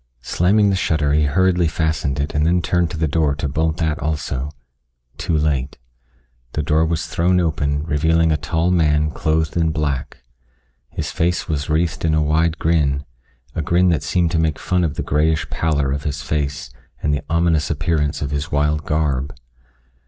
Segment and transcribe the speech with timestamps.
[0.23, 3.77] Slamming the shutter he hurriedly fastened it and then turned to the door to bolt
[3.77, 4.49] that also.
[5.19, 5.77] Too late.
[6.53, 10.23] The door was thrown open revealing a tall man clothed in black.
[10.89, 13.05] His face was wreathed in a wide grin
[13.53, 16.71] a grin that seemed to make fun of the grayish pallor of his face
[17.03, 19.31] and the ominous appearance of his wild garb.